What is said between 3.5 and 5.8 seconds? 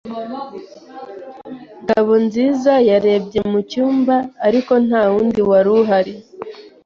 mu cyumba, ariko nta wundi wari